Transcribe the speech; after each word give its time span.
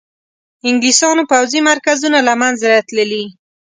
انګلیسیانو 0.69 1.23
پوځي 1.31 1.59
مرکزونه 1.69 2.19
له 2.27 2.33
منځه 2.41 2.67
تللي. 2.87 3.23